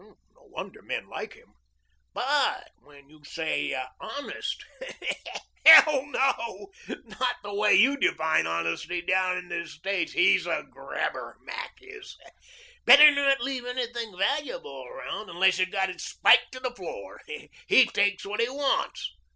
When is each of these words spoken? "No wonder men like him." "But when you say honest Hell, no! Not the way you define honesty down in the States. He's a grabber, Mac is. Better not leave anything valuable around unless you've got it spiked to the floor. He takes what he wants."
"No 0.01 0.15
wonder 0.33 0.81
men 0.81 1.07
like 1.09 1.33
him." 1.33 1.53
"But 2.11 2.71
when 2.79 3.07
you 3.07 3.23
say 3.23 3.79
honest 3.99 4.65
Hell, 5.63 6.07
no! 6.07 6.71
Not 6.87 7.35
the 7.43 7.53
way 7.53 7.75
you 7.75 7.97
define 7.97 8.47
honesty 8.47 9.03
down 9.03 9.37
in 9.37 9.49
the 9.49 9.67
States. 9.67 10.13
He's 10.13 10.47
a 10.47 10.65
grabber, 10.67 11.37
Mac 11.43 11.75
is. 11.81 12.17
Better 12.83 13.11
not 13.11 13.41
leave 13.41 13.63
anything 13.67 14.17
valuable 14.17 14.87
around 14.87 15.29
unless 15.29 15.59
you've 15.59 15.69
got 15.69 15.91
it 15.91 16.01
spiked 16.01 16.51
to 16.53 16.59
the 16.59 16.73
floor. 16.73 17.21
He 17.67 17.85
takes 17.85 18.25
what 18.25 18.39
he 18.41 18.49
wants." 18.49 19.07